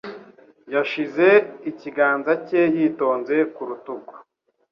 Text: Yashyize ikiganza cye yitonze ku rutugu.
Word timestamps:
Yashyize 0.73 1.27
ikiganza 1.69 2.31
cye 2.47 2.61
yitonze 2.77 3.35
ku 3.53 3.61
rutugu. 3.69 4.13